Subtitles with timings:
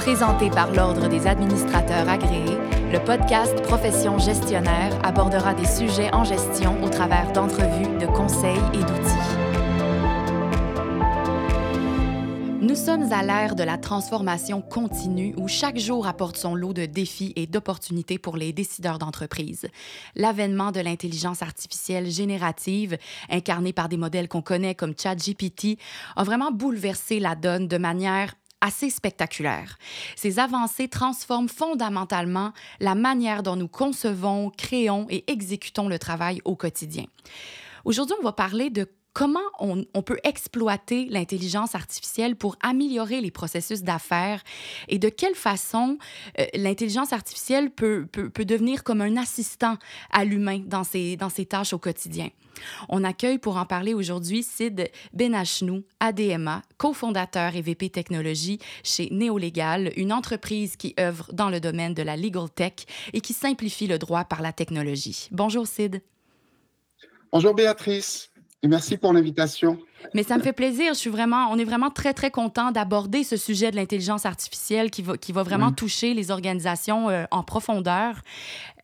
[0.00, 2.56] Présenté par l'Ordre des administrateurs agréés,
[2.90, 8.78] le podcast Profession gestionnaire abordera des sujets en gestion au travers d'entrevues, de conseils et
[8.78, 9.50] d'outils.
[12.62, 16.86] Nous sommes à l'ère de la transformation continue où chaque jour apporte son lot de
[16.86, 19.68] défis et d'opportunités pour les décideurs d'entreprise.
[20.14, 22.96] L'avènement de l'intelligence artificielle générative,
[23.28, 25.78] incarnée par des modèles qu'on connaît comme ChatGPT,
[26.16, 29.78] a vraiment bouleversé la donne de manière assez spectaculaire.
[30.16, 36.56] Ces avancées transforment fondamentalement la manière dont nous concevons, créons et exécutons le travail au
[36.56, 37.04] quotidien.
[37.84, 38.86] Aujourd'hui, on va parler de
[39.20, 44.42] comment on, peut exploiter l'intelligence artificielle pour améliorer les processus d'affaires?
[44.88, 45.98] Et de quelle façon
[46.38, 49.76] euh, l'intelligence artificielle peut, peut, devenir comme un assistant
[50.10, 52.30] à l'humain dans ses, dans ses tâches au quotidien?
[52.88, 59.92] On accueille pour en parler aujourd'hui Sid Benachnou, ADMA, cofondateur et VP technologie chez Néolégal,
[59.96, 63.98] une entreprise qui œuvre dans le domaine de la legal tech et qui simplifie le
[63.98, 65.28] droit par la technologie.
[65.30, 66.00] Bonjour Sid.
[67.32, 68.29] Bonjour Béatrice
[68.68, 69.78] merci pour l'invitation.
[70.14, 70.94] Mais ça me fait plaisir.
[70.94, 74.90] Je suis vraiment, on est vraiment très, très content d'aborder ce sujet de l'intelligence artificielle
[74.90, 78.20] qui va, qui va vraiment toucher les organisations euh, en profondeur.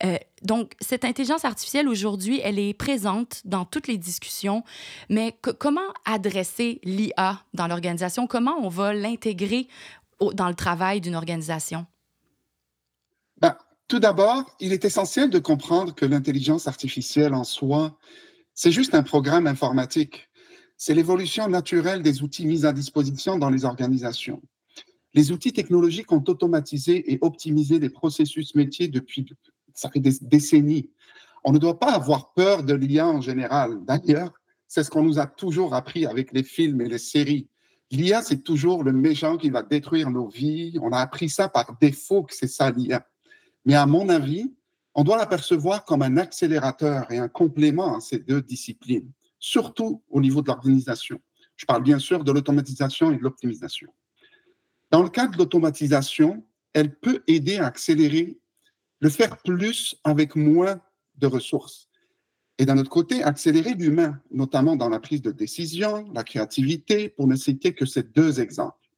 [0.05, 4.63] Euh, donc, cette intelligence artificielle, aujourd'hui, elle est présente dans toutes les discussions,
[5.09, 8.27] mais comment adresser l'IA dans l'organisation?
[8.27, 9.69] Comment on va l'intégrer
[10.35, 11.87] dans le travail d'une organisation?
[13.41, 13.57] Ben,
[13.89, 17.97] tout d'abord, il est essentiel de comprendre que l'intelligence artificielle en soi,
[18.57, 20.29] c'est juste un programme informatique.
[20.79, 24.43] C'est l'évolution naturelle des outils mis à disposition dans les organisations.
[25.15, 29.27] Les outils technologiques ont automatisé et optimisé les processus métiers depuis
[29.75, 30.91] ça fait des décennies.
[31.45, 33.85] On ne doit pas avoir peur de l'IA en général.
[33.85, 34.33] D'ailleurs,
[34.67, 37.47] c'est ce qu'on nous a toujours appris avec les films et les séries.
[37.91, 40.79] L'IA, c'est toujours le méchant qui va détruire nos vies.
[40.83, 43.07] On a appris ça par défaut que c'est ça l'IA.
[43.65, 44.53] Mais à mon avis,
[44.99, 50.23] on doit l'apercevoir comme un accélérateur et un complément à ces deux disciplines, surtout au
[50.23, 51.21] niveau de l'organisation.
[51.57, 53.93] Je parle bien sûr de l'automatisation et de l'optimisation.
[54.91, 56.43] Dans le cas de l'automatisation,
[56.73, 58.39] elle peut aider à accélérer
[59.01, 60.81] le faire plus avec moins
[61.19, 61.91] de ressources.
[62.57, 67.27] Et d'un autre côté, accélérer l'humain, notamment dans la prise de décision, la créativité, pour
[67.27, 68.89] ne citer que ces deux exemples.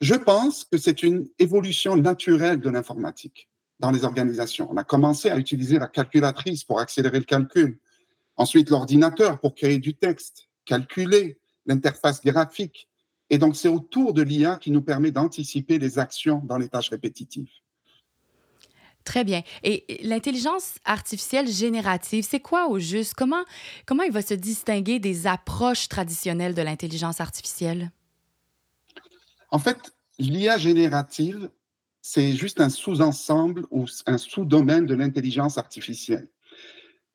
[0.00, 3.48] Je pense que c'est une évolution naturelle de l'informatique
[3.82, 4.68] dans les organisations.
[4.70, 7.78] On a commencé à utiliser la calculatrice pour accélérer le calcul,
[8.36, 12.88] ensuite l'ordinateur pour créer du texte, calculer, l'interface graphique.
[13.28, 16.90] Et donc, c'est autour de l'IA qui nous permet d'anticiper les actions dans les tâches
[16.90, 17.50] répétitives.
[19.02, 19.42] Très bien.
[19.64, 23.14] Et l'intelligence artificielle générative, c'est quoi au juste?
[23.14, 23.42] Comment,
[23.84, 27.90] comment il va se distinguer des approches traditionnelles de l'intelligence artificielle?
[29.50, 31.50] En fait, l'IA générative,
[32.02, 36.28] c'est juste un sous-ensemble ou un sous-domaine de l'intelligence artificielle.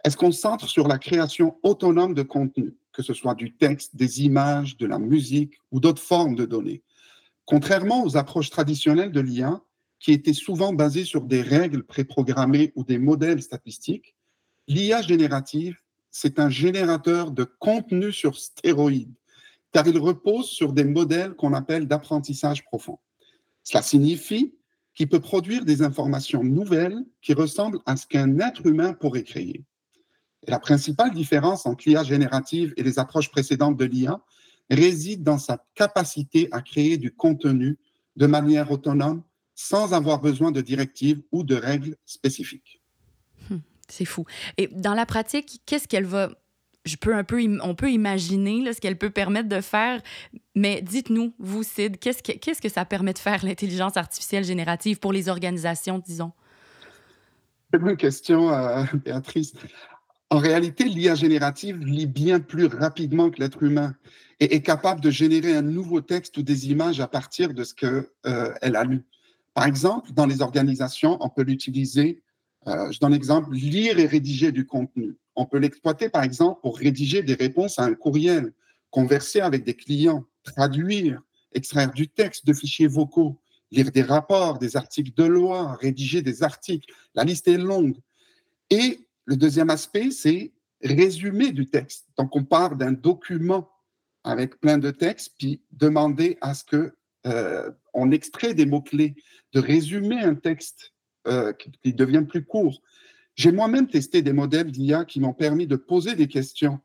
[0.03, 4.23] Elle se concentre sur la création autonome de contenu, que ce soit du texte, des
[4.23, 6.83] images, de la musique ou d'autres formes de données.
[7.45, 9.61] Contrairement aux approches traditionnelles de l'IA,
[9.99, 14.15] qui étaient souvent basées sur des règles préprogrammées ou des modèles statistiques,
[14.67, 15.77] l'IA générative,
[16.11, 19.13] c'est un générateur de contenu sur stéroïdes,
[19.73, 22.99] car il repose sur des modèles qu'on appelle d'apprentissage profond.
[23.63, 24.53] Cela signifie
[24.97, 29.63] qui peut produire des informations nouvelles qui ressemblent à ce qu'un être humain pourrait créer.
[30.47, 34.19] Et la principale différence entre l'IA générative et les approches précédentes de l'IA
[34.71, 37.77] réside dans sa capacité à créer du contenu
[38.15, 39.21] de manière autonome
[39.53, 42.81] sans avoir besoin de directives ou de règles spécifiques.
[43.51, 44.25] Hum, c'est fou.
[44.57, 46.31] Et dans la pratique, qu'est-ce qu'elle va
[46.87, 50.01] je peux un peu, on peut imaginer ce qu'elle peut permettre de faire,
[50.55, 55.29] mais dites-nous, vous, Sid, qu'est-ce que, ça permet de faire, l'intelligence artificielle générative, pour les
[55.29, 56.31] organisations, disons?
[57.73, 59.53] Une question, euh, Béatrice.
[60.29, 63.95] En réalité, l'IA générative lit bien plus rapidement que l'être humain
[64.39, 67.73] et est capable de générer un nouveau texte ou des images à partir de ce
[67.73, 69.05] qu'elle euh, a lu.
[69.53, 72.21] Par exemple, dans les organisations, on peut l'utiliser,
[72.67, 75.15] euh, je donne l'exemple, lire et rédiger du contenu.
[75.35, 78.51] On peut l'exploiter, par exemple, pour rédiger des réponses à un courriel,
[78.89, 81.21] converser avec des clients, traduire,
[81.53, 83.39] extraire du texte de fichiers vocaux,
[83.71, 86.93] lire des rapports, des articles de loi, rédiger des articles.
[87.15, 87.97] La liste est longue.
[88.69, 92.07] Et le deuxième aspect, c'est résumer du texte.
[92.17, 93.69] Donc, on part d'un document
[94.23, 96.93] avec plein de textes, puis demander à ce que
[97.25, 99.15] euh, on extrait des mots-clés,
[99.53, 100.93] de résumer un texte
[101.27, 102.81] euh, qui devient plus court.
[103.35, 106.79] J'ai moi-même testé des modèles d'IA qui m'ont permis de poser des questions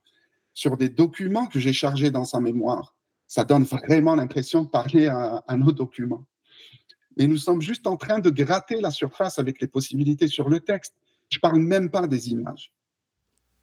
[0.53, 2.95] sur des documents que j'ai chargés dans sa mémoire.
[3.27, 6.27] Ça donne vraiment l'impression de parler à, nos documents.
[7.17, 10.61] mais nous sommes juste en train de gratter la surface avec les possibilités sur le
[10.61, 10.95] texte.
[11.31, 12.71] Je parle même pas des images.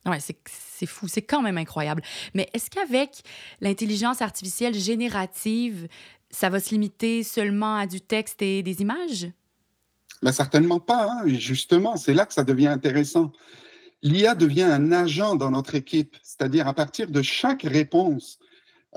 [0.05, 2.01] Ouais, c'est fou, c'est quand même incroyable.
[2.33, 3.21] Mais est-ce qu'avec
[3.59, 5.87] l'intelligence artificielle générative,
[6.31, 9.29] ça va se limiter seulement à du texte et des images?
[10.21, 11.10] Ben, certainement pas.
[11.10, 11.27] Hein.
[11.27, 13.31] Justement, c'est là que ça devient intéressant.
[14.01, 18.39] L'IA devient un agent dans notre équipe, c'est-à-dire à partir de chaque réponse,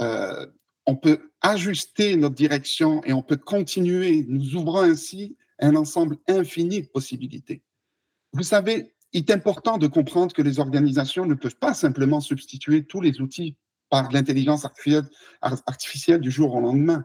[0.01, 0.47] euh,
[0.87, 6.83] on peut ajuster notre direction et on peut continuer, nous ouvrant ainsi un ensemble infini
[6.83, 7.63] de possibilités.
[8.33, 12.85] Vous savez, il est important de comprendre que les organisations ne peuvent pas simplement substituer
[12.85, 13.57] tous les outils
[13.91, 14.65] par l'intelligence
[15.43, 17.05] artificielle du jour au lendemain.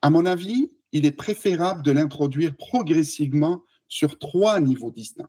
[0.00, 5.28] À mon avis, il est préférable de l'introduire progressivement sur trois niveaux distincts.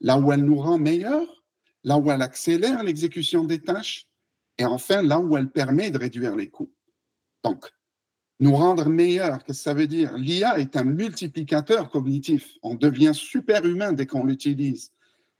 [0.00, 1.44] Là où elle nous rend meilleurs,
[1.84, 4.06] là où elle accélère l'exécution des tâches,
[4.58, 6.72] et enfin là où elle permet de réduire les coûts.
[7.42, 7.70] Donc,
[8.40, 10.16] nous rendre meilleurs, qu'est-ce que ça veut dire?
[10.16, 12.48] L'IA est un multiplicateur cognitif.
[12.62, 14.90] On devient super humain dès qu'on l'utilise.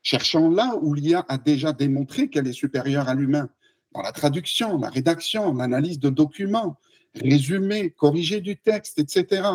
[0.02, 3.48] Cherchons là où l'IA a déjà démontré qu'elle est supérieure à l'humain,
[3.94, 6.78] dans la traduction, la rédaction, l'analyse de documents,
[7.14, 9.48] résumer, corriger du texte, etc.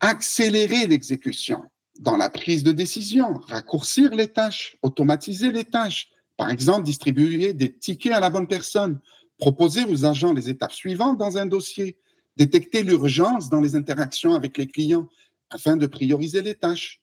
[0.00, 1.62] Accélérer l'exécution
[1.98, 7.72] dans la prise de décision, raccourcir les tâches, automatiser les tâches, par exemple distribuer des
[7.72, 9.00] tickets à la bonne personne,
[9.38, 11.96] proposer aux agents les étapes suivantes dans un dossier,
[12.36, 15.08] détecter l'urgence dans les interactions avec les clients
[15.50, 17.00] afin de prioriser les tâches.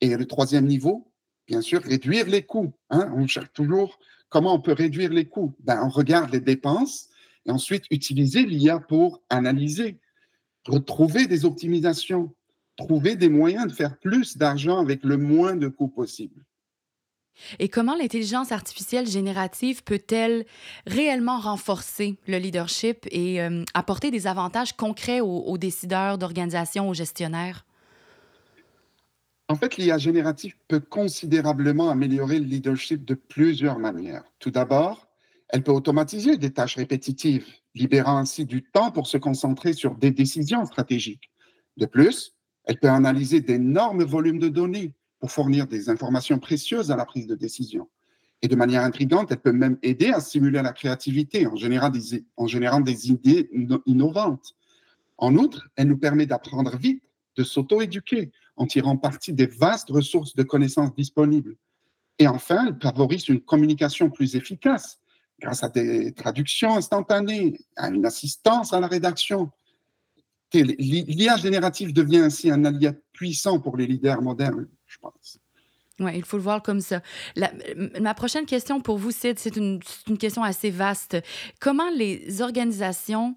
[0.00, 1.10] Et le troisième niveau,
[1.46, 2.72] bien sûr, réduire les coûts.
[2.90, 3.10] Hein.
[3.16, 5.54] On cherche toujours comment on peut réduire les coûts.
[5.60, 7.08] Ben, on regarde les dépenses
[7.46, 9.98] et ensuite utiliser l'IA pour analyser,
[10.66, 12.34] retrouver des optimisations,
[12.76, 16.44] trouver des moyens de faire plus d'argent avec le moins de coûts possible.
[17.58, 20.44] Et comment l'intelligence artificielle générative peut-elle
[20.86, 26.94] réellement renforcer le leadership et euh, apporter des avantages concrets aux, aux décideurs d'organisation, aux
[26.94, 27.64] gestionnaires?
[29.48, 34.24] En fait, l'IA générative peut considérablement améliorer le leadership de plusieurs manières.
[34.40, 35.07] Tout d'abord,
[35.50, 40.10] elle peut automatiser des tâches répétitives, libérant ainsi du temps pour se concentrer sur des
[40.10, 41.30] décisions stratégiques.
[41.76, 42.34] De plus,
[42.64, 47.26] elle peut analyser d'énormes volumes de données pour fournir des informations précieuses à la prise
[47.26, 47.88] de décision.
[48.42, 53.10] Et de manière intrigante, elle peut même aider à stimuler la créativité en générant des,
[53.10, 53.50] idées
[53.86, 54.54] innovantes.
[55.16, 57.02] En outre, elle nous permet d'apprendre vite,
[57.36, 61.56] de s'auto-éduquer en tirant parti des vastes ressources de connaissances disponibles.
[62.18, 65.00] Et enfin, elle favorise une communication plus efficace
[65.40, 69.50] grâce à des traductions instantanées, à une assistance à la rédaction.
[70.52, 75.38] L'IA générative devient ainsi un allié puissant pour les leaders modernes, je pense.
[76.00, 77.02] Oui, il faut le voir comme ça.
[78.00, 81.16] ma prochaine question pour vous, Sid, c'est une, une, question assez vaste.
[81.60, 83.34] Comment les organisations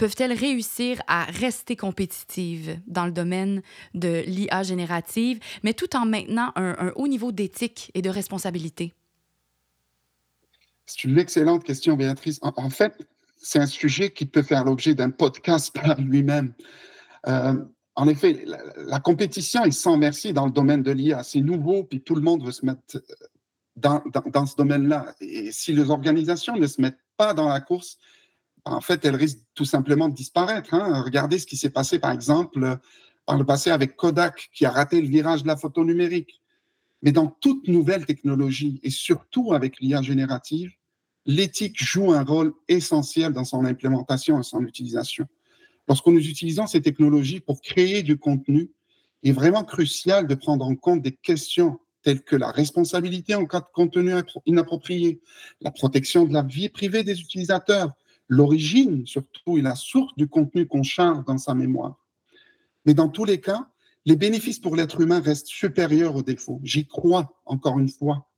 [0.00, 3.60] peuvent-elles réussir à rester compétitives dans le domaine
[3.92, 8.94] de l'IA générative, mais tout en maintenant un, haut niveau d'éthique et de responsabilité?
[10.90, 12.40] C'est une excellente question, Béatrice.
[12.42, 12.98] En, fait,
[13.36, 16.52] c'est un sujet qui peut faire l'objet d'un podcast par lui-même.
[17.28, 17.54] Euh,
[17.94, 18.44] en effet,
[18.76, 21.22] la, compétition est sans merci dans le domaine de l'IA.
[21.22, 22.80] C'est nouveau, puis tout le monde veut se mettre
[23.76, 24.02] dans,
[24.32, 25.14] dans, ce domaine-là.
[25.20, 27.96] Et si les organisations ne se mettent pas dans la course,
[28.64, 30.74] en fait, elle risque tout simplement de disparaître.
[30.74, 31.02] Hein.
[31.02, 32.78] Regardez ce qui s'est passé, par exemple,
[33.26, 36.40] par le passé avec Kodak, qui a raté le virage de la photo numérique.
[37.02, 40.72] Mais dans toute nouvelle technologie, et surtout avec l'IA générative,
[41.26, 45.26] l'éthique joue un rôle essentiel dans son implémentation et son utilisation.
[45.88, 48.70] Lorsque nous utilisons ces technologies pour créer du contenu,
[49.22, 53.44] il est vraiment crucial de prendre en compte des questions telles que la responsabilité en
[53.44, 54.12] cas de contenu
[54.46, 55.20] inapproprié,
[55.60, 57.92] la protection de la vie privée des utilisateurs,
[58.28, 61.96] l'origine surtout et la source du contenu qu'on charge dans sa mémoire.
[62.86, 63.68] Mais dans tous les cas,
[64.06, 66.60] les bénéfices pour l'être humain restent supérieurs aux défauts.
[66.62, 68.29] J'y crois, encore une fois.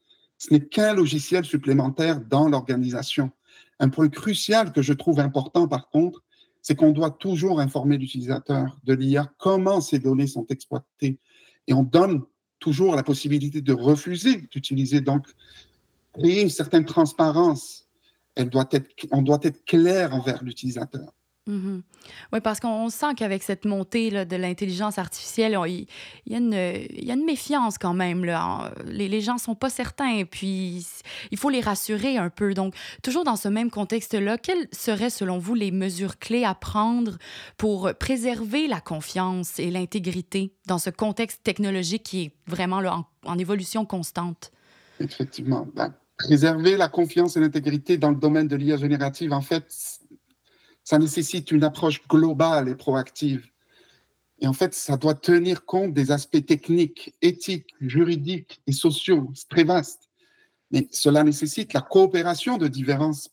[0.43, 3.31] Ce n'est qu'un logiciel supplémentaire dans l'organisation.
[3.79, 6.25] Un point crucial que je trouve important, par contre,
[6.63, 11.21] c'est qu'on doit toujours informer l'utilisateur de l'IA comment ces données sont exploitées.
[11.69, 12.23] Et on donne
[12.59, 15.29] toujours la possibilité de refuser d'utiliser, donc
[16.13, 17.87] créer une certaine transparence
[18.35, 21.13] elle doit être, on doit être clair envers l'utilisateur.
[21.49, 21.83] Mm-hmm.
[22.33, 25.87] Oui, parce qu'on sent qu'avec cette montée là, de l'intelligence artificielle, il
[26.27, 28.25] y, a une méfiance quand même.
[28.25, 28.73] Là.
[28.87, 30.87] Les, gens ne sont pas certains, puis
[31.33, 32.55] il faut les rassurer un peu.
[32.55, 37.19] Donc, toujours dans ce même contexte-là, quelles seraient, selon vous, les mesures clés à prendre
[37.57, 43.39] pour préserver la confiance et l'intégrité dans ce contexte technologique qui est vraiment là, en,
[43.39, 44.53] évolution constante?
[45.01, 45.67] Effectivement.
[45.75, 50.01] Ben, préserver la confiance et l'intégrité dans le domaine de l'IA générative, en fait,
[50.85, 53.47] ça nécessite une approche globale et proactive.
[54.41, 59.31] Et en fait, ça doit tenir compte des aspects techniques, éthiques, juridiques et sociaux.
[59.35, 60.11] C'est très vaste.
[60.73, 63.31] Mais cela nécessite la coopération de, diverses,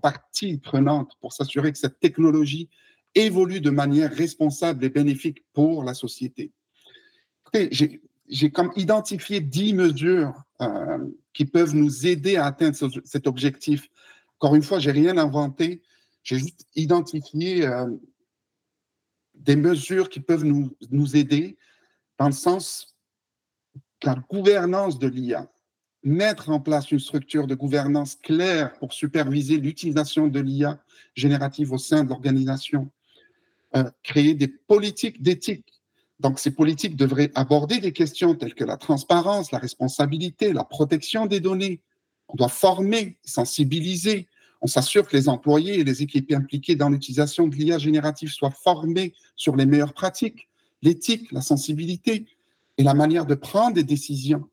[0.00, 2.68] parties prenantes pour s'assurer que cette technologie
[3.14, 6.52] évolue de manière responsable et bénéfique pour la société.
[8.28, 10.98] J'ai comme identifié dix mesures euh,
[11.32, 13.88] qui peuvent nous aider à atteindre cet objectif.
[14.42, 15.82] Encore une fois, j'ai rien inventé,
[16.24, 17.86] j'ai juste identifié euh,
[19.36, 21.56] des mesures qui peuvent nous, nous aider
[22.18, 22.96] dans le sens
[23.76, 25.48] de la gouvernance de l'IA,
[26.02, 30.82] mettre en place une structure de gouvernance claire pour superviser l'utilisation de l'IA
[31.14, 32.90] générative au sein de l'organisation,
[33.76, 35.72] euh, créer des politiques d'éthique.
[36.18, 41.26] Donc, ces politiques devraient aborder des questions telles que la transparence, la responsabilité, la protection
[41.26, 41.80] des données.
[42.26, 44.26] On doit former, sensibiliser,
[44.62, 48.52] on s'assure que les employés et les équipes impliquées dans l'utilisation de l'IA générative soient
[48.52, 50.48] formés sur les meilleures pratiques,
[50.82, 52.26] l'éthique, la sensibilité
[52.78, 54.48] et la manière de prendre des décisions.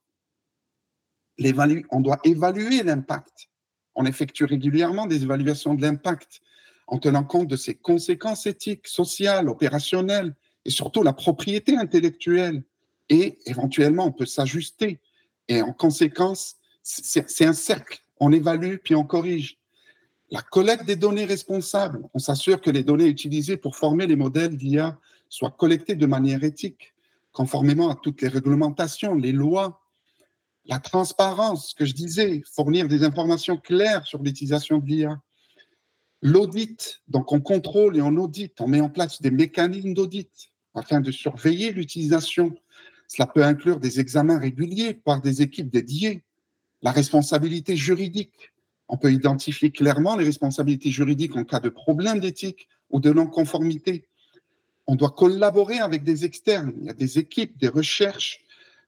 [1.91, 3.49] On doit évaluer l'impact.
[3.93, 6.41] On effectue régulièrement des évaluations de l'impact
[6.87, 10.35] en tenant compte de ses conséquences éthiques, sociales, opérationnelles
[10.65, 12.63] et surtout la propriété intellectuelle.
[13.09, 14.99] Et éventuellement, on peut s'ajuster.
[15.47, 17.99] Et en conséquence, c'est un cercle.
[18.19, 19.58] On évalue puis on corrige.
[20.31, 22.03] La collecte des données responsables.
[22.13, 26.43] On s'assure que les données utilisées pour former les modèles d'IA soient collectées de manière
[26.43, 26.93] éthique,
[27.31, 29.81] conformément à toutes les réglementations, les lois.
[30.65, 35.19] La transparence, que je disais, fournir des informations claires sur l'utilisation de l'IA.
[36.21, 40.99] L'audit, donc on contrôle et on audite, on met en place des mécanismes d'audit afin
[40.99, 42.53] de surveiller l'utilisation.
[43.07, 46.23] Cela peut inclure des examens réguliers par des équipes dédiées,
[46.83, 48.51] la responsabilité juridique,
[48.89, 54.09] on peut identifier clairement les responsabilités juridiques en cas de problème d'éthique ou de non-conformité.
[54.87, 56.73] On doit collaborer avec des externes.
[56.79, 58.43] Il y a des équipes, des recherches.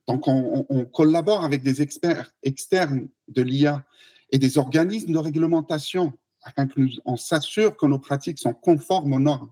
[0.08, 3.86] Donc, on, collabore avec des experts externes de l'IA
[4.32, 9.52] et des organismes de réglementation afin qu'on s'assure que nos pratiques sont conformes aux normes.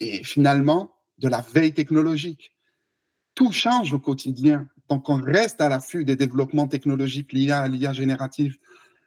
[0.00, 2.52] Et finalement, de la veille technologique.
[3.34, 4.66] Tout change au quotidien.
[4.88, 8.56] Donc, on reste à l'affût des développements technologiques liés à l'IA générative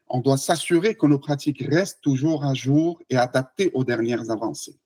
[0.09, 4.79] on doit s'assurer que nos pratiques restent toujours à jour et adaptées aux dernières avancées.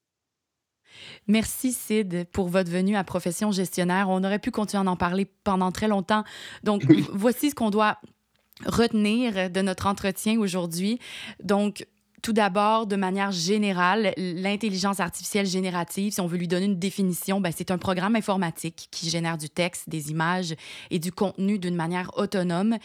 [1.27, 4.09] Merci Sid pour votre venue à Profession Gestionnaire.
[4.09, 6.23] On aurait pu continuer à en parler pendant très longtemps.
[6.63, 7.97] Donc, voici ce qu'on doit
[8.65, 10.99] retenir de notre entretien aujourd'hui.
[11.43, 11.87] Donc,
[12.23, 17.41] tout d'abord, de manière générale, l'intelligence artificielle générative, si on veut lui donner une définition,
[17.41, 20.55] ben, c'est un programme informatique qui génère du texte, des images
[20.89, 22.77] et du contenu d'une manière autonome.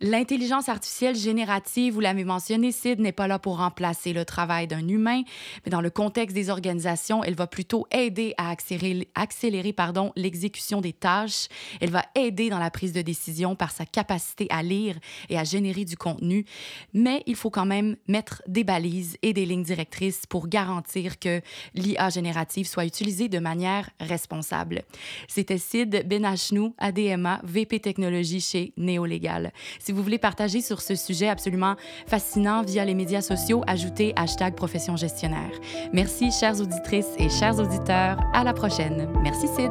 [0.00, 4.88] L'intelligence artificielle générative, vous l'avez mentionné, Sid, n'est pas là pour remplacer le travail d'un
[4.88, 5.20] humain,
[5.66, 9.74] mais dans le contexte des organisations, elle va plutôt aider à accélérer,
[10.16, 11.48] l'exécution des tâches.
[11.82, 14.96] Elle va aider dans la prise de décision par sa capacité à lire
[15.28, 16.46] et à générer du contenu.
[16.94, 18.64] Mais il faut quand même mettre des
[19.22, 21.40] et des lignes directrices pour garantir que
[21.74, 24.82] l'IA générative soit utilisée de manière responsable.
[25.28, 29.52] C'était Sid Benachnou, ADMA, VP Technologie chez Néolégal.
[29.78, 34.54] Si vous voulez partager sur ce sujet absolument fascinant via les médias sociaux, ajoutez hashtag
[34.54, 35.52] profession gestionnaire.
[35.92, 38.18] Merci, chères auditrices et chers auditeurs.
[38.32, 39.08] À la prochaine.
[39.22, 39.70] Merci, Sid.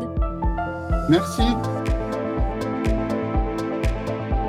[1.10, 1.87] Merci.